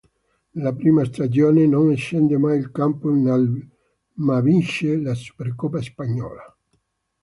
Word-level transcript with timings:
Nella 0.53 0.73
prima 0.73 1.05
stagione 1.05 1.67
non 1.67 1.95
scende 1.95 2.35
mai 2.35 2.57
in 2.57 2.71
campo 2.71 3.07
ma 3.11 4.41
vince 4.41 4.95
la 4.97 5.13
Supercoppa 5.13 5.79
spagnola. 5.79 6.57